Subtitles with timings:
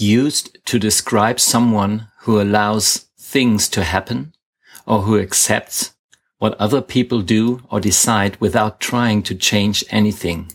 [0.00, 4.32] used to describe someone who allows things to happen
[4.86, 5.94] or who accepts
[6.38, 10.48] what other people do or decide without trying to change anything.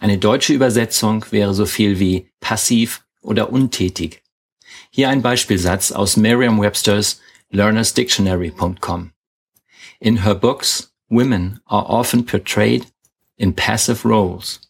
[0.00, 4.22] Eine deutsche Übersetzung wäre so viel wie passiv oder untätig.
[4.90, 7.20] Hier ein Beispielsatz aus Merriam-Webster's
[7.52, 9.12] learnersdictionary.com.
[10.00, 12.86] In her books, women are often portrayed
[13.36, 14.69] in passive roles.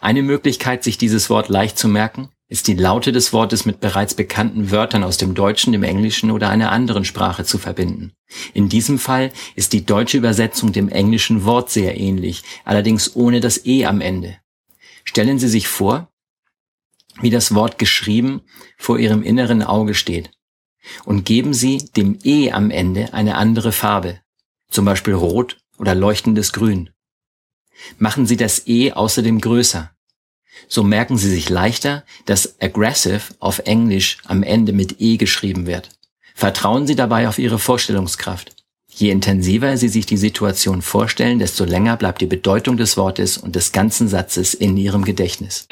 [0.00, 4.14] Eine Möglichkeit, sich dieses Wort leicht zu merken, ist die Laute des Wortes mit bereits
[4.14, 8.12] bekannten Wörtern aus dem Deutschen, dem Englischen oder einer anderen Sprache zu verbinden.
[8.52, 13.64] In diesem Fall ist die deutsche Übersetzung dem englischen Wort sehr ähnlich, allerdings ohne das
[13.66, 14.38] E am Ende.
[15.04, 16.08] Stellen Sie sich vor,
[17.20, 18.42] wie das Wort geschrieben
[18.76, 20.30] vor Ihrem inneren Auge steht.
[21.04, 24.20] Und geben Sie dem E am Ende eine andere Farbe,
[24.70, 26.90] zum Beispiel rot oder leuchtendes Grün.
[27.98, 29.90] Machen Sie das E außerdem größer.
[30.68, 35.90] So merken Sie sich leichter, dass aggressive auf Englisch am Ende mit E geschrieben wird.
[36.34, 38.52] Vertrauen Sie dabei auf Ihre Vorstellungskraft.
[38.96, 43.56] Je intensiver Sie sich die Situation vorstellen, desto länger bleibt die Bedeutung des Wortes und
[43.56, 45.66] des ganzen Satzes in Ihrem Gedächtnis.